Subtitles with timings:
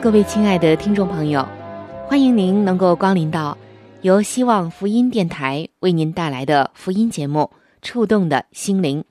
[0.00, 1.46] 各位亲爱的听众朋友，
[2.06, 3.58] 欢迎您能够光临到
[4.02, 7.50] 由希望福音电台为您带来的福音节目。
[7.82, 9.04] 触动的心灵，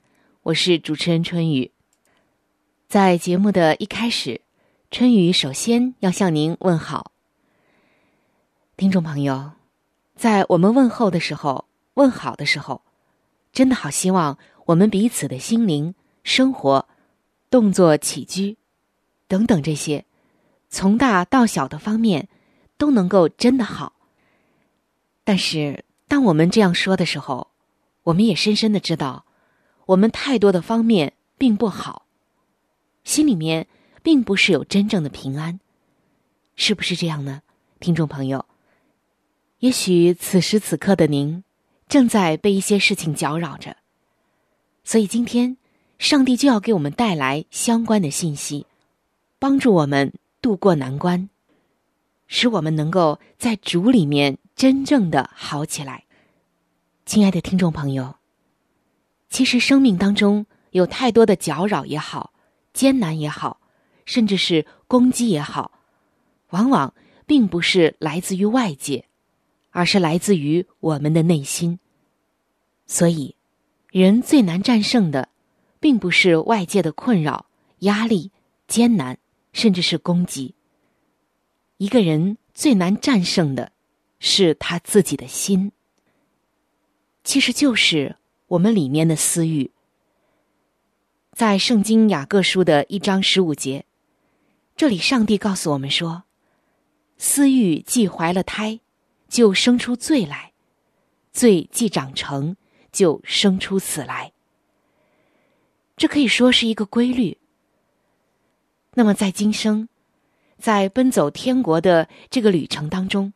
[0.44, 1.72] 我是主持人春雨。
[2.88, 4.40] 在节目的一开始，
[4.90, 7.12] 春雨首先要向您问好，
[8.78, 9.52] 听众朋友，
[10.16, 12.82] 在我们问候的时候、问好的时候，
[13.52, 16.88] 真的好希望我们彼此的心灵、生活、
[17.50, 18.58] 动作、起居
[19.28, 20.06] 等等这些，
[20.70, 22.28] 从大到小的方面
[22.78, 23.94] 都能够真的好。
[25.24, 27.50] 但是，当我们这样说的时候，
[28.04, 29.26] 我们也深深的知道，
[29.86, 32.06] 我们太多的方面并不好，
[33.04, 33.68] 心里面
[34.02, 35.60] 并不是有真正的平安，
[36.56, 37.42] 是不是这样呢，
[37.80, 38.46] 听众朋友？
[39.60, 41.44] 也许此时此刻的您
[41.90, 43.76] 正在被一些事情搅扰着，
[44.84, 45.58] 所以今天
[45.98, 48.66] 上帝就要给我们带来相关的信息，
[49.40, 51.30] 帮助我们渡过难关，
[52.28, 56.06] 使我们能够在主里面真正的好起来。
[57.06, 58.16] 亲爱的听众朋友，
[59.30, 62.34] 其实生命当中有太多的搅扰也好，
[62.74, 63.60] 艰难也好，
[64.06, 65.72] 甚至是攻击也好，
[66.50, 66.94] 往往
[67.26, 69.06] 并不是来自于外界，
[69.72, 71.80] 而是来自于我们的内心。
[72.86, 73.36] 所以，
[73.90, 75.30] 人最难战胜的，
[75.80, 77.48] 并不是外界的困扰、
[77.80, 78.32] 压力、
[78.68, 79.18] 艰难，
[79.58, 80.54] 甚至是攻击。
[81.78, 83.72] 一个人最难战胜的，
[84.20, 85.72] 是他自己的心。
[87.24, 89.72] 其实就是我们里面的私欲。
[91.32, 93.86] 在圣经雅各书的一章十五节，
[94.76, 96.26] 这里上帝告诉我们说
[97.18, 98.80] ：“私欲既怀了胎，
[99.28, 100.52] 就生出罪来；
[101.34, 102.56] 罪既长成，
[102.92, 104.34] 就生出死来。”
[105.98, 107.40] 这可以说是一个规律。
[108.98, 109.88] 那么，在今生，
[110.58, 113.32] 在奔走天国的这个旅程当中，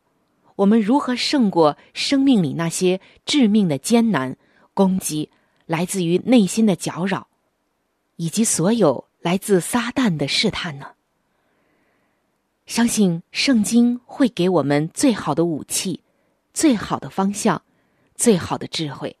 [0.56, 4.36] 我们如何胜过生命里那些致命的艰难
[4.74, 5.30] 攻击，
[5.66, 7.28] 来自于内心的搅扰，
[8.16, 10.94] 以及所有来自撒旦的试探呢？
[12.66, 16.00] 相信圣经会给我们最好的武器、
[16.52, 17.62] 最好的方向、
[18.16, 19.16] 最好的智慧。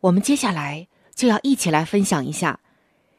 [0.00, 2.60] 我们接下来就要一起来分享一下，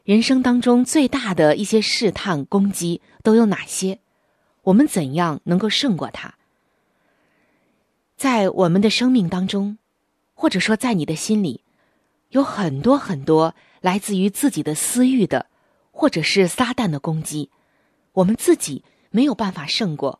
[0.04, 4.00] 人生当中最大的一些试探攻击都有哪些，
[4.62, 6.34] 我们怎样能够胜过它？
[8.16, 9.78] 在我们的生命当中，
[10.34, 11.62] 或者说在你的心里，
[12.30, 15.46] 有很多很多来自于自己的私欲的，
[15.92, 17.50] 或者是撒旦的攻击，
[18.12, 20.18] 我们自己没有办法胜过。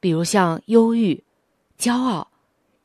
[0.00, 1.24] 比如像忧郁、
[1.78, 2.30] 骄傲、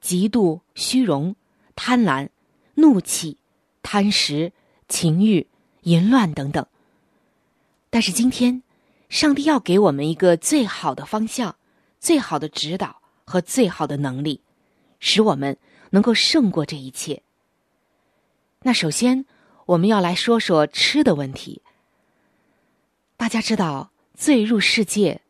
[0.02, 1.36] 嫉妒、虚荣、
[1.76, 2.30] 贪婪、
[2.76, 3.38] 怒气、
[3.82, 4.54] 贪食、
[4.88, 5.48] 情欲、
[5.86, 6.64] 淫乱等等。
[7.90, 8.62] 但是今天，
[9.10, 11.56] 上帝要给我们一个最好的方向，
[12.00, 13.02] 最好的指导。
[13.28, 14.42] 和最好的能力，
[15.00, 15.58] 使我们
[15.90, 17.24] 能够胜过这一切。
[18.62, 19.26] 那首先，
[19.66, 21.64] 我们要来说说吃的问题。
[23.18, 25.22] 大家知道，罪入世界，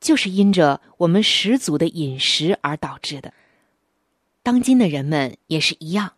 [0.00, 3.34] 就是因着我们十足的饮食而导致的。
[4.44, 6.12] 当今的人们也是一样，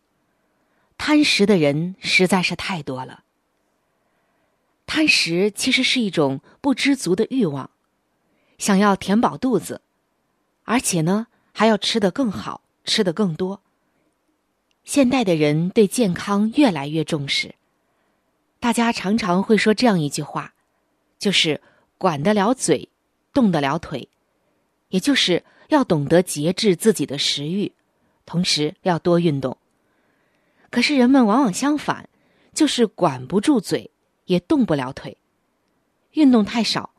[0.98, 3.24] 贪食的人实在是太多了。
[4.88, 7.70] 贪食其实是一种不知足的欲望，
[8.56, 9.82] 想要填饱肚子。
[10.64, 13.60] 而且呢，还要吃得更好，吃得更多。
[14.84, 17.54] 现代的人对健康越来越重视，
[18.58, 20.54] 大家常常会说这样一句话，
[21.18, 21.60] 就是
[21.98, 22.88] “管得了嘴，
[23.34, 24.08] 动得了腿”，
[24.88, 27.72] 也就是要懂得节制自己的食欲，
[28.24, 29.58] 同时要多运动。
[30.70, 32.08] 可是人们往往相反，
[32.54, 33.90] 就是管不住嘴，
[34.28, 35.16] 也动不了腿，
[36.12, 36.90] 运动太少，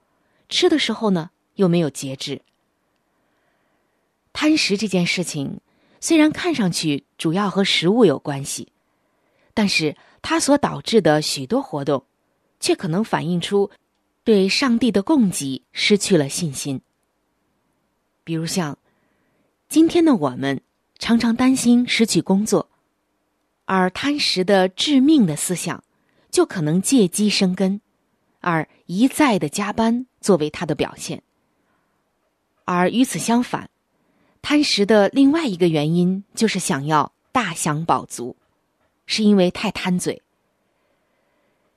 [0.50, 2.42] 吃的时候呢，又没有节制。
[4.34, 5.60] 贪食这件事情，
[6.02, 8.72] 虽然看上去主要和食物有关系，
[9.54, 12.04] 但是它所导致的许多活动，
[12.60, 13.70] 却可能反映出
[14.24, 16.82] 对上帝的供给失去了信心。
[18.24, 18.78] 比如像
[19.68, 20.62] 今天的我们，
[20.98, 22.70] 常常担心失去工作，
[23.66, 25.84] 而贪食的致命的思想，
[26.32, 27.82] 就可能借机生根，
[28.40, 31.24] 而一再的加班作为他的表现。
[32.66, 33.70] 而与此相反。
[34.42, 38.38] 贪食的另外一个原因就是想要大享饱足，
[39.06, 40.22] 是因为太贪嘴。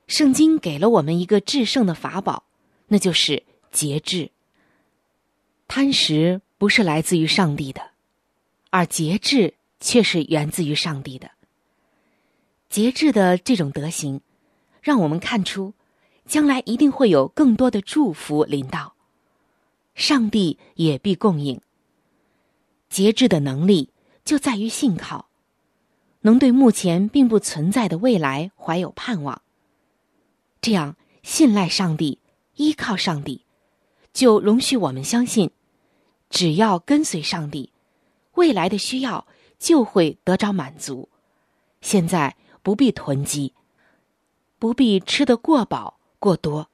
[0.07, 2.45] 圣经给了我们一个制胜的法宝，
[2.87, 4.31] 那就是节制。
[5.67, 7.81] 贪食不是来自于上帝的，
[8.69, 11.31] 而节制却是源自于上帝的。
[12.69, 14.21] 节制的这种德行，
[14.83, 15.73] 让我们看出，
[16.25, 18.93] 将来一定会有更多的祝福临到，
[19.95, 21.59] 上帝也必供应。
[22.89, 23.89] 节制的能力
[24.25, 25.29] 就在于信靠，
[26.21, 29.41] 能对目前并不存在的未来怀有盼望。
[30.61, 32.19] 这样信赖上帝、
[32.55, 33.45] 依靠上帝，
[34.13, 35.49] 就容许我们相信，
[36.29, 37.71] 只要跟随上帝，
[38.33, 39.25] 未来的需要
[39.57, 41.07] 就会得着满足。
[41.81, 43.53] 现在不必囤积，
[44.63, 46.69] 不必吃得过饱过多，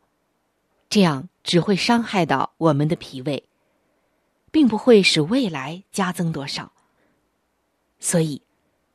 [0.92, 3.50] 这样只会伤害到我们的脾胃。
[4.52, 6.72] 并不会使未来加增多少，
[8.00, 8.44] 所以，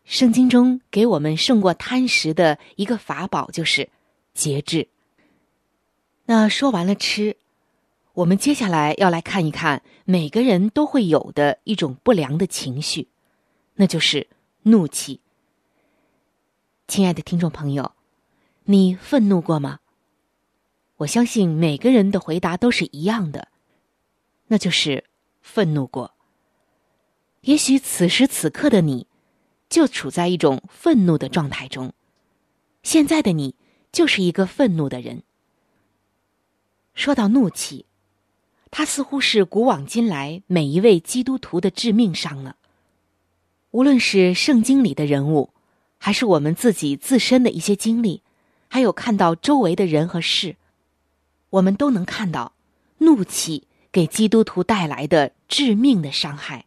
[0.05, 3.91] 圣经中给我们胜过贪食的一个法宝就是
[4.33, 4.87] 节制。
[6.27, 7.37] 那说完了吃，
[8.13, 13.09] 我们接下来要来看一看每个人都会有的一种不良的情绪，
[13.75, 14.29] 那就是
[14.63, 15.21] 怒气。
[16.87, 17.94] 亲爱的听众朋友，
[18.65, 19.81] 你愤怒过吗？
[20.99, 23.49] 我相信每个人的回答都是一样的，
[24.49, 25.05] 那就是。
[25.47, 26.15] 愤怒过，
[27.43, 29.07] 也许此时此刻的你，
[29.69, 31.93] 就处在一种愤怒的状态中。
[32.83, 33.55] 现在的你
[33.93, 35.23] 就是一个愤怒的人。
[36.95, 37.85] 说到怒气，
[38.71, 42.57] 它似乎是古往今来每一位基督徒的致命伤了。
[43.73, 45.53] 无论是圣经里的人物，
[45.99, 48.23] 还是我们自己自身的一些经历，
[48.75, 50.57] 还有看到周围的人和事，
[51.51, 52.55] 我们都能看到
[52.99, 53.69] 怒气。
[53.93, 56.67] 给基督徒带来的致命的伤害。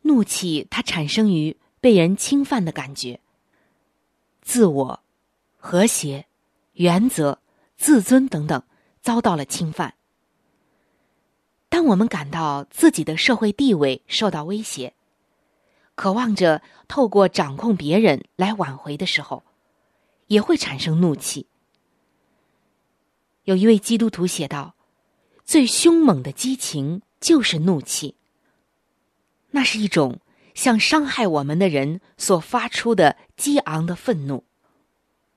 [0.00, 3.20] 怒气，它产生于被人侵犯的感觉。
[4.40, 5.00] 自我、
[5.58, 6.24] 和谐、
[6.72, 7.40] 原则、
[7.76, 8.62] 自尊等等
[9.02, 9.92] 遭到了侵犯。
[11.68, 14.94] 当我们感到自己的社会地位受到威胁，
[15.94, 19.44] 渴望着透过掌控别人来挽回的时候，
[20.26, 21.46] 也会产生怒气。
[23.44, 24.74] 有一位基督徒写道。
[25.46, 28.16] 最凶猛的激情就是怒气。
[29.52, 30.18] 那是一种
[30.54, 34.42] 向伤害我们的人所发出的激昂的愤怒。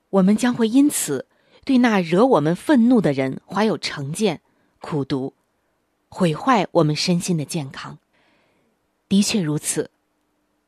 [0.09, 1.27] 我们将会因此
[1.63, 4.41] 对那惹我们愤怒的人怀有成见、
[4.81, 5.35] 苦毒，
[6.09, 7.99] 毁坏我们身心的健康。
[9.07, 9.91] 的确如此，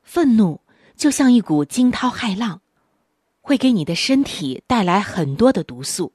[0.04, 0.60] 愤怒
[0.96, 2.60] 就像一股惊涛骇浪，
[3.42, 6.12] 会给你的身体带来很多的毒素，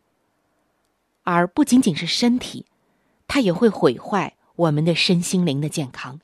[1.22, 2.66] 而不仅仅是身体。
[3.28, 6.22] 它也会毁坏我们的身心灵的健康。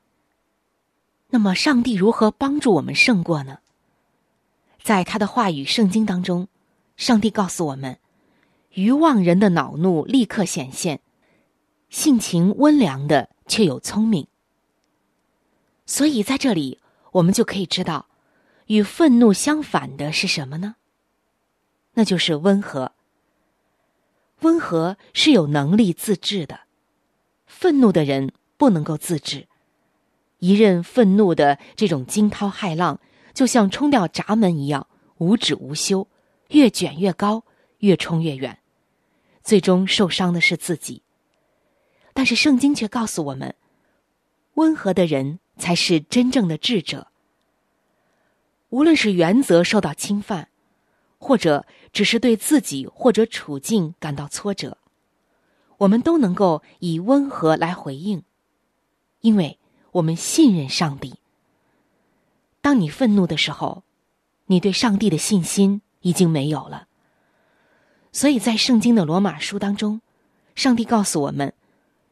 [1.30, 3.60] 那么，上帝如何帮助我们胜过呢？
[4.82, 6.48] 在他的话语《圣经》当中，
[6.96, 8.00] 上帝告诉我们：
[8.72, 11.02] 愚妄人的恼怒立刻显现，
[11.90, 14.28] 性情温良的却有聪明。
[15.86, 16.80] 所以，在这里
[17.12, 18.08] 我们就可以知道，
[18.68, 20.76] 与愤怒相反的是什么呢？
[21.94, 22.92] 那就是温和。
[24.42, 26.62] 温和是有能力自制的。
[27.46, 29.48] 愤怒的人不能够自制，
[30.40, 33.00] 一任愤怒的这种惊涛骇浪，
[33.34, 36.08] 就像冲掉闸门一样，无止无休，
[36.50, 37.44] 越卷越高，
[37.78, 38.60] 越冲越远，
[39.44, 41.04] 最终受伤的是自己。
[42.14, 43.56] 但是圣经却告诉我们，
[44.56, 47.08] 温和的人才是真正的智者。
[48.70, 50.50] 无论是原则受到侵犯，
[51.24, 54.78] 或者只是对自己或者处境感到挫折。
[55.78, 58.24] 我们都能够以温和来回应，
[59.22, 59.58] 因为
[59.94, 61.14] 我们信任上帝。
[62.60, 63.84] 当你愤怒的时候，
[64.48, 66.90] 你对上帝的信心已经没有了。
[68.12, 70.02] 所以在圣经的罗马书当中，
[70.56, 71.54] 上帝告诉我们，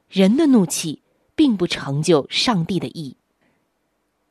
[0.07, 1.01] 人的怒气
[1.35, 3.17] 并不成就上帝的意，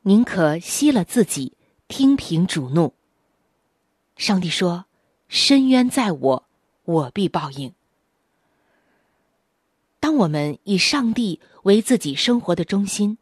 [0.02, 1.52] 宁可息了自己，
[1.87, 2.94] 听凭主怒。
[4.30, 4.84] 上帝说
[5.26, 6.44] ：“深渊在我，
[6.84, 7.75] 我必报应。”
[9.99, 13.18] 当我们以上帝为自己生活的中心，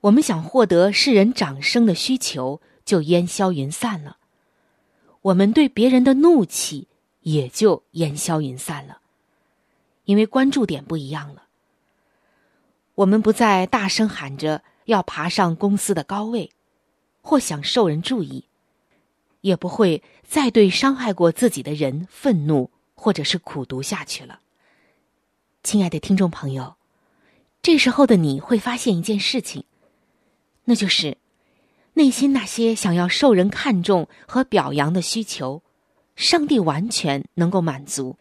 [0.00, 4.16] 我们想获得世人掌声的需求就烟消云散了，
[5.20, 6.88] 我们对别人的怒气
[7.20, 9.02] 也就烟消云散了，
[10.06, 11.42] 因为关注点不一样了。
[12.94, 16.50] 我们不再大声喊着要爬上公司的高位，
[17.20, 18.46] 或想受人注意，
[19.46, 24.40] 也不会再对伤害过自己的人愤怒或者是苦读下去了。
[25.62, 26.74] 亲爱的听众朋友，
[27.62, 29.62] 这时候的你会发现一件事情，
[30.64, 31.16] 那就是
[31.94, 35.62] 内心那些想要受人看重和表扬的需求，
[36.16, 38.16] 上帝完全能够满足。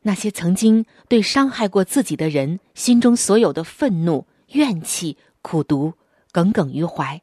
[0.00, 5.92] 那些曾经对伤害过自己的人心中所有的愤怒、怨气、苦读、
[6.32, 7.20] 耿耿于怀，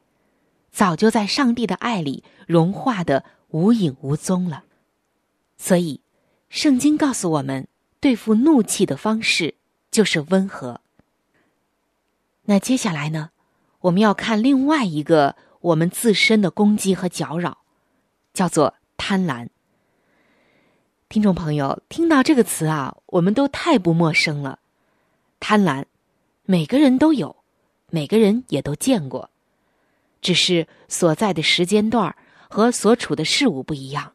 [0.73, 4.65] 早就在上帝的爱里融化的无影无踪了。
[5.57, 6.01] 所以，
[6.49, 7.69] 圣经告诉我们。
[8.03, 9.55] 对付怒气的方式
[9.89, 10.81] 就是温和。
[12.43, 13.29] 那接下来呢？
[13.79, 17.59] 我们要看另外一个我们自身的攻击和搅扰，
[18.33, 19.47] 叫做贪婪。
[21.07, 24.59] 听众朋友，听到这个词啊，我们都太不陌生了。
[25.39, 25.85] 贪婪，
[26.43, 27.37] 每个人都有，
[27.89, 29.29] 每个人也都见过，
[30.23, 32.15] 只是所在的时间段
[32.49, 34.13] 和所处的事物不一样。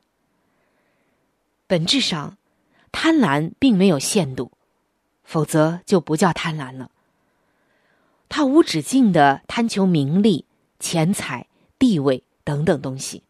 [1.69, 2.37] 本质上。
[2.91, 4.51] 贪婪并没有限度，
[5.23, 6.91] 否则就不叫贪婪了。
[8.31, 10.47] 他无止境的贪求名利、
[10.81, 11.47] 钱财、
[11.79, 13.23] 地位等等东西，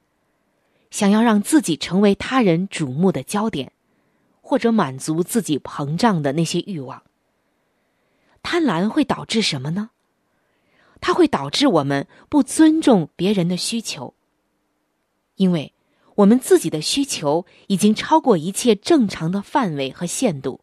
[0.91, 3.73] 想要让自己成为他人瞩目的焦点，
[4.41, 7.03] 或者满足自己膨胀的那些欲望。
[8.43, 9.91] 贪婪会导致什么呢？
[11.01, 14.15] 它会导致我们不尊重别人的需求，
[15.37, 15.73] 因为。
[16.19, 20.61] 我们自己的需求已经超过一切正常的范围和限度，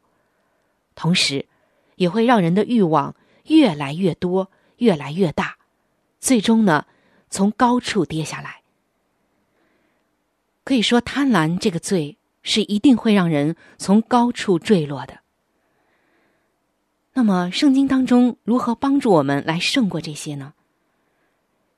[0.95, 1.45] 同时，
[1.95, 3.15] 也会让人的欲望
[3.45, 5.55] 越来越多、越来越大，
[6.19, 6.85] 最终呢，
[7.29, 8.63] 从高处跌下来。
[10.65, 15.21] 可以说，贪婪这个罪是一定会让人从高处坠落的。
[17.15, 20.53] 那么，圣经当中如何帮助我们来胜过这些呢？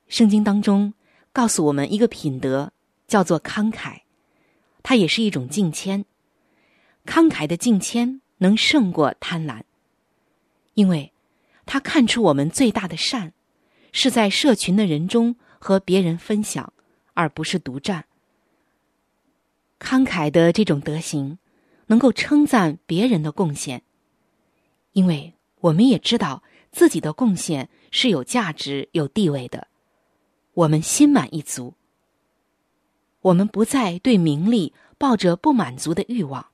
[0.09, 0.93] 圣经当中
[1.31, 2.73] 告诉我们一个品德。
[3.07, 4.01] 叫做慷慨，
[4.83, 6.03] 它也是一种敬谦。
[7.05, 9.61] 慷慨的敬谦能胜过贪婪，
[10.73, 11.13] 因为
[11.65, 13.31] 他看出我们最大的善
[13.93, 16.73] 是在社群的人中和别人分享，
[17.13, 18.03] 而不是独占。
[19.79, 21.37] 慷慨的这种德行，
[21.85, 23.83] 能够称赞别人的贡献，
[24.97, 29.67] 因为我们也知道自己的贡献是有价值、有地位的，
[30.55, 31.75] 我们心满意足。
[33.21, 36.47] 我们不再对名利抱着不满足的欲望，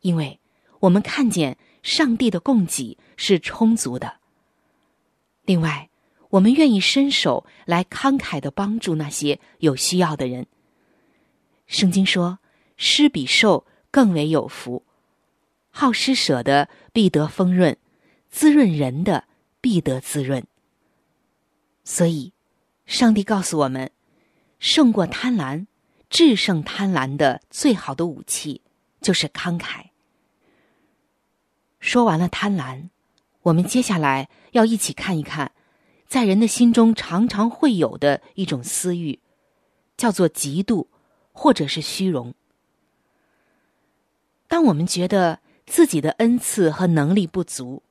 [0.00, 0.40] 因为
[0.80, 4.16] 我们看见上帝的供给是充足的。
[5.44, 5.88] 另外，
[6.30, 10.48] 我们愿意伸手来慷慨的帮助那些有需要的人。
[11.68, 12.40] 圣经说
[12.76, 14.82] ：“施比受更为有福，
[15.72, 17.76] 好施舍的必得丰润，
[18.30, 19.24] 滋润人的
[19.60, 20.46] 必得滋润。”
[21.82, 22.32] 所以，
[22.86, 23.90] 上帝告诉我们，
[24.60, 25.66] 胜过贪婪。
[26.08, 28.60] 制胜贪婪的最好的武器
[29.00, 29.86] 就是慷慨。
[31.80, 32.90] 说完了贪婪，
[33.40, 35.52] 我们接下来要一起看一看，
[36.06, 39.20] 在人的心中常常会有的一种私欲，
[39.96, 40.86] 叫做嫉妒
[41.32, 42.34] 或者是虚荣。
[44.48, 47.82] 当我们觉得自己的恩赐和能力不足，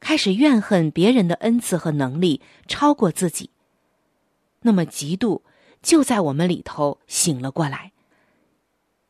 [0.00, 3.50] 开始怨恨别人的恩赐和能力超过自己，
[4.60, 5.42] 那么嫉妒。
[5.82, 7.90] 就在我们里头醒了过来。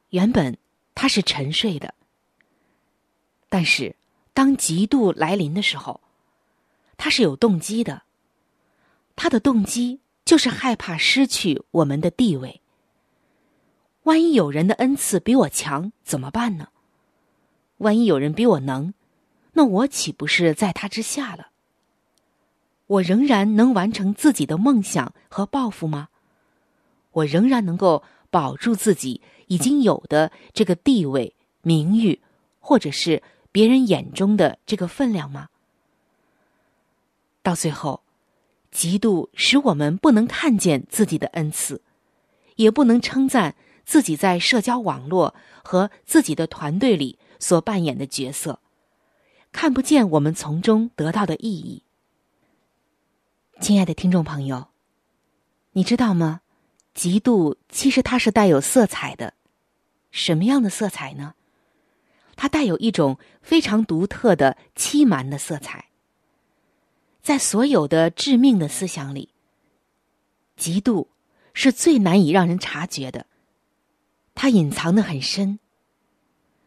[0.09, 0.57] 原本
[0.95, 1.93] 他是沉睡的，
[3.51, 3.95] 但是
[4.33, 6.01] 当嫉妒来临的时候，
[6.97, 8.05] 他是有动机的。
[9.15, 12.63] 他的动机就是害怕失去我们的地位。
[14.05, 16.69] 万一有人的恩赐比我强怎么办呢？
[17.83, 18.95] 万一有人比我能，
[19.53, 21.49] 那我岂不是在他之下了？
[22.87, 26.09] 我仍然能完成自己的梦想和抱负吗？
[27.11, 32.21] 我仍然能够保住自己已经有的这个地位、名誉，
[32.61, 35.49] 或者是别人眼中的这个分量吗？
[37.43, 38.03] 到最后，
[38.73, 41.83] 嫉妒使我们不能看见自己的恩赐，
[42.55, 45.35] 也不能称赞自己在社交网络
[45.65, 48.61] 和自己的团队里所扮演的角色，
[49.51, 51.83] 看不见我们从中得到的意义。
[53.61, 54.69] 亲爱的听众朋友，
[55.73, 56.43] 你知道吗？
[56.95, 59.35] 嫉妒其实它是带有色彩的，
[60.13, 61.35] 什么样的色彩呢？
[62.37, 65.87] 它带有一种非常独特的欺瞒的色彩。
[67.23, 69.31] 在所有的致命的思想里，
[70.57, 71.09] 嫉妒
[71.55, 73.27] 是最难以让人察觉的。
[74.33, 75.59] 它隐藏的很深，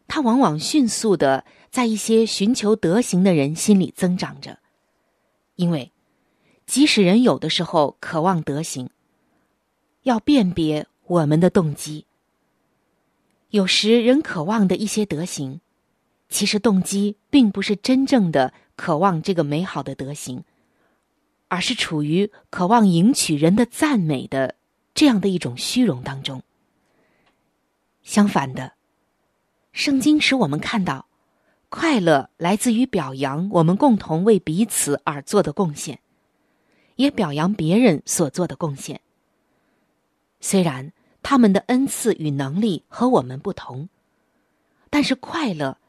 [0.08, 4.60] 它往往迅速的在一些寻求德行的人心里增长着，
[5.56, 5.92] 因为
[6.66, 8.90] 即使人有的时候渴望德行，
[10.04, 12.06] 要辨别我们的动机。
[13.50, 15.62] 有时人渴望的一些德行，
[16.30, 20.44] 其实动机并不是真正的渴望这个美好的德行，
[21.48, 24.56] 而是处于渴望赢取人的赞美的
[24.94, 26.42] 这样的一种虚荣当中。
[28.04, 28.74] 相反的，
[29.76, 31.06] 圣经使我们看到，
[31.70, 36.00] 快乐来自于表扬我们共同为彼此而做的贡献，
[36.96, 39.02] 也表扬别人所做的贡献。
[40.40, 40.92] 虽然。
[41.28, 43.90] 他们的恩赐与能力和我们不同，
[44.92, 45.80] 但是快乐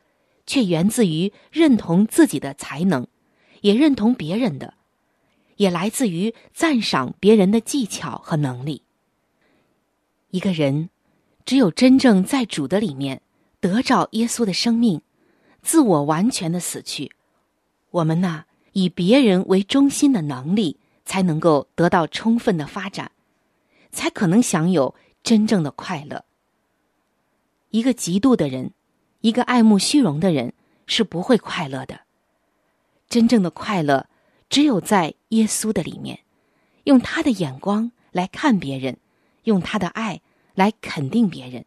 [0.47, 3.07] 却源自于认同自己的才能，
[3.61, 4.73] 也认同别人的，
[5.57, 8.81] 也来自于赞赏别人的技巧和能力。
[10.31, 10.89] 一个人
[11.45, 13.21] 只有真正在主的里面
[13.67, 15.03] 得着耶稣的生命，
[15.61, 17.11] 自我完全的死去，
[17.91, 23.11] 我们那以别人为中心的能力才能够得到充分的发展，
[23.91, 24.95] 才可能享有。
[25.27, 26.25] 真正的快乐。
[27.71, 28.71] 一个嫉妒的人，
[29.23, 30.53] 一个爱慕虚荣的人，
[30.87, 32.03] 是不会快乐的。
[33.09, 34.07] 真正的快乐，
[34.49, 36.21] 只有在耶稣的里面，
[36.85, 38.99] 用他的眼光来看别人，
[39.43, 40.21] 用他的爱
[40.55, 41.65] 来肯定别人，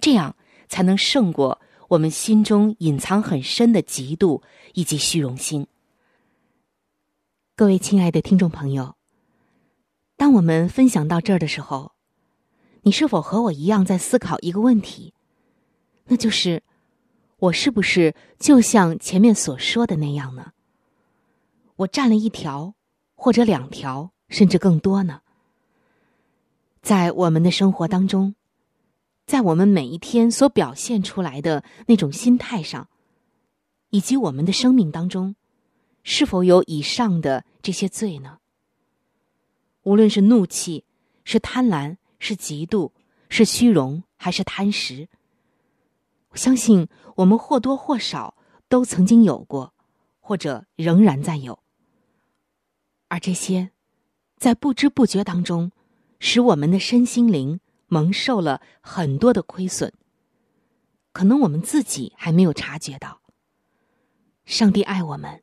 [0.00, 0.34] 这样
[0.68, 4.42] 才能胜过我们心中隐藏很深的嫉妒
[4.74, 5.66] 以及虚荣心。
[7.54, 8.96] 各位亲爱的听众朋友，
[10.16, 11.92] 当我们分享到这儿的时候。
[12.82, 15.12] 你是否和我一样在思考一个问题？
[16.04, 16.62] 那就是，
[17.38, 20.52] 我是不是就像前面所说的那样呢？
[21.74, 22.74] 我占了一条，
[23.16, 25.22] 或者两条，甚至更多呢？
[26.80, 28.36] 在我们的生活当中，
[29.26, 32.88] 在我们每一天所表现出来的那种心态上，
[33.90, 35.36] 以及我们的生命当中，
[36.02, 38.38] 是否有以上的这些罪呢？
[39.82, 40.84] 无论是怒气，
[41.24, 41.98] 是贪婪。
[42.18, 42.92] 是嫉妒，
[43.28, 45.06] 是虚荣，还是贪食？
[46.30, 48.34] 我相信我们或多或少
[48.70, 49.74] 都曾经有过，
[50.18, 51.58] 或者仍然在有。
[53.08, 53.70] 而这些，
[54.38, 55.70] 在不知不觉当中，
[56.18, 59.92] 使我们的身心灵蒙受了很多的亏损。
[61.12, 63.20] 可能我们自己还没有察觉到。
[64.44, 65.42] 上帝爱我们，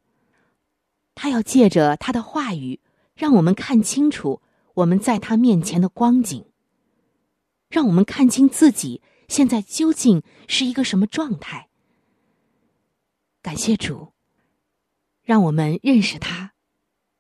[1.16, 2.80] 他要借着他的话语，
[3.16, 4.42] 让我们看清楚
[4.76, 6.46] 我们在他面前的光景。
[7.70, 11.70] 让我们看清自己现在究竟是一个什么状态。
[13.42, 14.14] 感谢主，
[15.24, 16.54] 让我们认识他，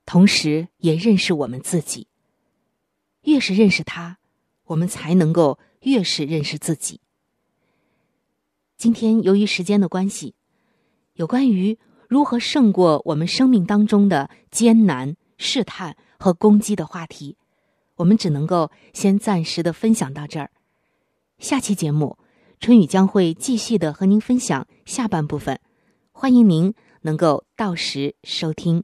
[0.05, 2.07] 同时也认识我们自己。
[3.23, 4.19] 越是认识他，
[4.65, 7.01] 我们才能够越是认识自己。
[8.77, 10.35] 今天由于时间的关系，
[11.13, 17.37] 有关于如何胜过我们生命当中的艰难、试探和攻击的话题。
[17.95, 20.49] 我们只能够先暂时的分享到这儿，
[21.37, 22.17] 下期节目
[22.59, 25.59] 春雨将会继续的和您分享下半部分，
[26.11, 28.83] 欢迎您能够到时收听。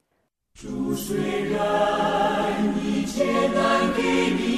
[0.53, 1.17] 主虽
[1.49, 4.48] 然一切难给你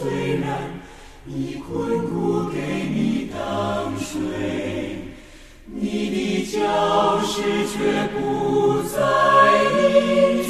[0.00, 0.08] 虽
[0.38, 0.80] 然
[1.26, 2.56] 你困苦给
[2.90, 4.18] 你当水，
[5.66, 8.96] 你的教室却不在
[9.76, 9.78] 你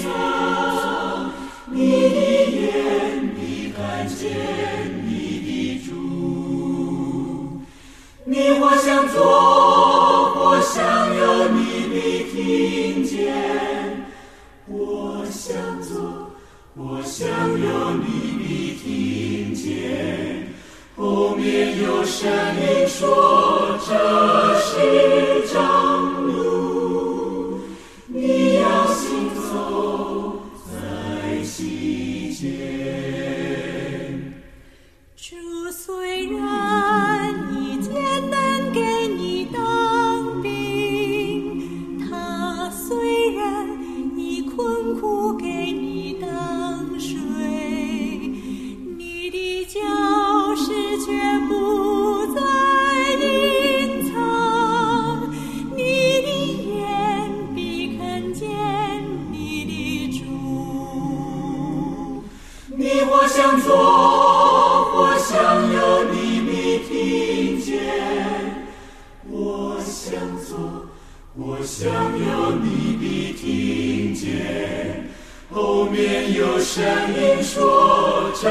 [0.01, 0.07] 这。
[1.73, 4.31] 你的眼你看见
[5.05, 5.11] 你
[5.45, 5.91] 的主，
[8.25, 11.59] 你或想做，或想有，你
[11.91, 13.90] 必听见；
[16.77, 20.47] 我想要，你听见。
[20.97, 23.91] 后面有声音说：“这
[24.61, 25.90] 是张
[63.13, 67.75] 我向左，我向右，你必听见；
[69.29, 70.87] 我向左，
[71.35, 75.11] 我向右，你必听见。
[75.51, 78.49] 后面有声音说：“这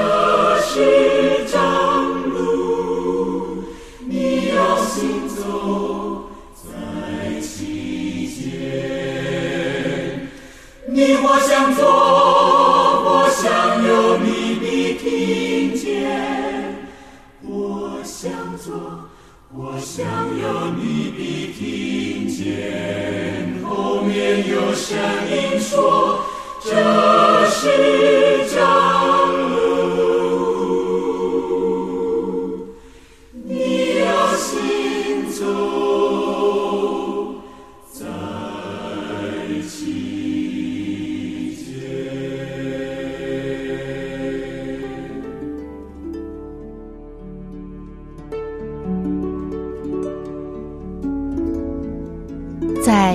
[0.59, 3.63] 是正路，
[4.09, 10.27] 你要行走在其间。”
[10.91, 13.47] 你我向左，我向
[13.78, 13.78] 右。
[19.61, 20.05] 我想
[20.41, 24.97] 要你的听见，后面有声
[25.29, 26.23] 音说
[26.61, 26.69] 这
[27.49, 28.18] 是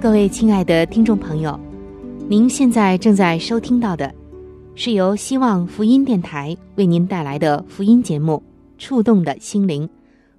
[0.00, 1.60] 各位亲爱的听众朋友，
[2.26, 4.10] 您现在正在收听到的，
[4.74, 8.42] 是由希望福音电台为您带来的福音节目
[8.82, 9.86] 《触动的心灵》，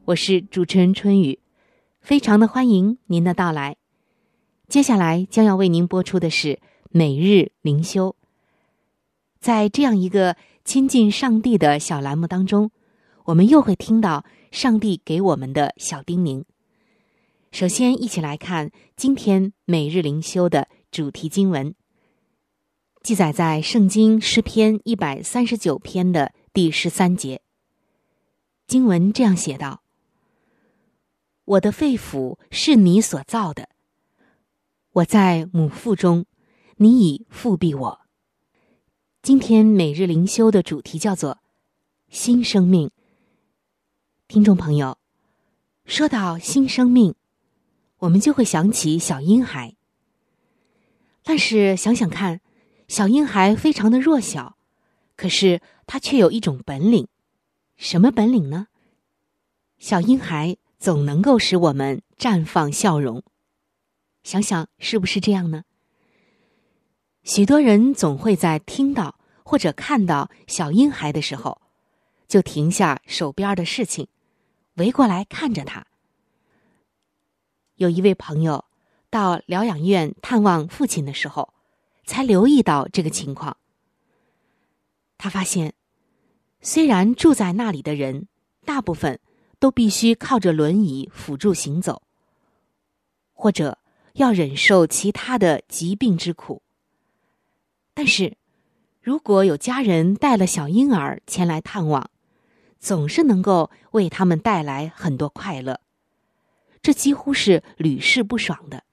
[0.05, 1.37] 我是主持人春雨，
[1.99, 3.75] 非常的欢迎您的到来。
[4.67, 8.15] 接下来将要为您播出的是每日灵修，
[9.39, 12.71] 在这样一个亲近上帝的小栏目当中，
[13.25, 16.45] 我们又会听到上帝给我们的小叮咛。
[17.51, 21.75] 首先，一起来看今天每日灵修的主题经文，
[23.03, 27.41] 记载在《圣经诗篇》一百三十九篇的第十三节。
[28.67, 29.83] 经文这样写道
[31.43, 33.67] ：“我的肺腑是你所造的，
[34.93, 36.25] 我在母腹中，
[36.77, 38.01] 你已复庇我。”
[39.21, 41.39] 今天每日灵修的主题叫做
[42.07, 42.89] “新生命”。
[44.29, 44.97] 听众朋友，
[45.83, 47.13] 说到新生命。
[48.01, 49.75] 我们就会想起小婴孩，
[51.23, 52.41] 但是想想看，
[52.87, 54.57] 小婴孩非常的弱小，
[55.15, 57.07] 可是他却有一种本领，
[57.77, 58.67] 什么本领呢？
[59.77, 63.23] 小婴孩总能够使我们绽放笑容，
[64.23, 65.63] 想想是不是这样呢？
[67.23, 71.61] 许多人总会在听到或者看到小婴孩的时候，
[72.27, 74.07] 就停下手边的事情，
[74.77, 75.85] 围过来看着他。
[77.81, 78.63] 有一位朋友
[79.09, 81.51] 到疗养院探望父亲的时候，
[82.05, 83.57] 才留意到这个情况。
[85.17, 85.73] 他发现，
[86.61, 88.27] 虽然住在那里的人
[88.65, 89.19] 大部分
[89.57, 92.03] 都必须靠着轮椅辅助行走，
[93.33, 93.79] 或者
[94.13, 96.61] 要忍受其他的疾病之苦，
[97.95, 98.37] 但是
[99.01, 102.11] 如果有家人带了小婴儿前来探望，
[102.79, 105.79] 总是能够为他们带来很多快乐。
[106.81, 108.83] 这几乎是屡试不爽的。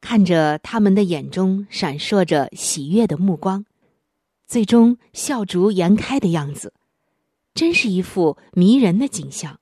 [0.00, 3.64] 看着他们的眼中闪烁着喜悦的目光，
[4.46, 6.72] 最终笑逐颜开的样子，
[7.54, 9.58] 真是一副迷人的景象。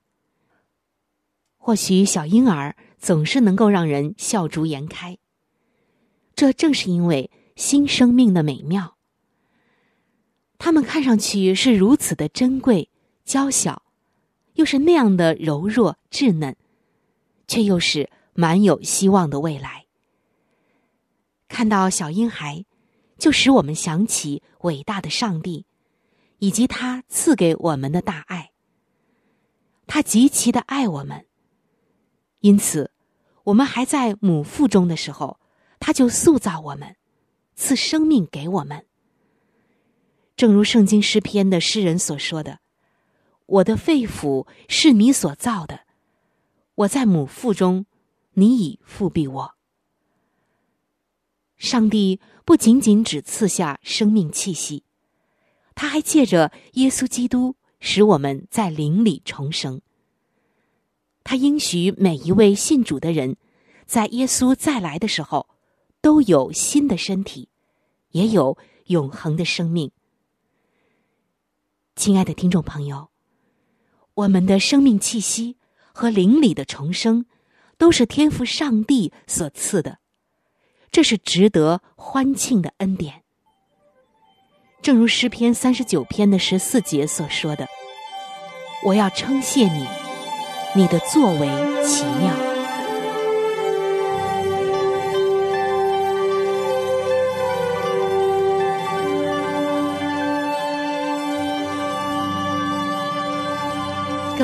[1.56, 5.16] 或许小婴儿总是能够让人笑逐颜开，
[6.36, 8.98] 这正是因为新生命的美妙。
[10.58, 12.90] 他们看上去是如此的珍贵、
[13.24, 13.82] 娇小，
[14.54, 16.54] 又是那样的柔弱、稚嫩。
[17.46, 19.86] 却又是满有希望的未来。
[21.48, 22.64] 看到小婴孩，
[23.18, 25.66] 就使我们想起伟大的上帝，
[26.38, 28.50] 以及他赐给我们的大爱。
[29.86, 31.26] 他极其的爱我们，
[32.40, 32.90] 因此，
[33.44, 35.38] 我们还在母腹中的时候，
[35.78, 36.96] 他就塑造我们，
[37.54, 38.86] 赐生命给我们。
[40.34, 42.58] 正如圣经诗篇的诗人所说的
[43.46, 45.80] ：“我的肺腑是你所造的。”
[46.76, 47.86] 我在母腹中，
[48.32, 49.54] 你已复庇我。
[51.56, 54.82] 上帝不仅仅只赐下生命气息，
[55.74, 59.80] 他还借着耶稣基督使我们在灵里重生。
[61.22, 63.36] 他应许每一位信主的人，
[63.86, 65.48] 在耶稣再来的时候，
[66.00, 67.48] 都有新的身体，
[68.10, 69.90] 也有永恒的生命。
[71.94, 73.08] 亲爱的听众朋友，
[74.14, 75.56] 我们的生命气息
[75.94, 77.24] 和灵里的重生，
[77.78, 79.98] 都是天赋上帝所赐的，
[80.90, 83.22] 这是值得欢庆的恩典。
[84.82, 87.68] 正如诗篇三十九篇的十四节所说的
[88.84, 89.86] ：“我要称谢你，
[90.74, 91.46] 你的作为
[91.86, 92.34] 奇妙。”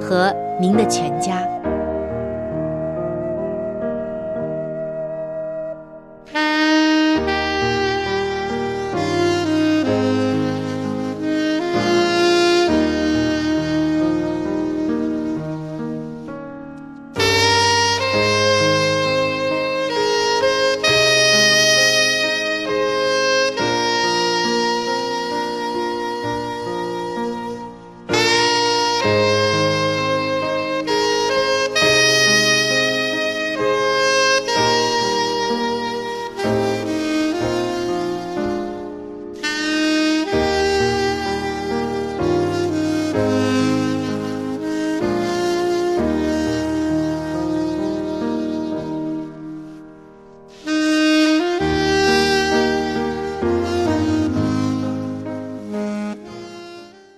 [0.00, 1.63] 和您的全家。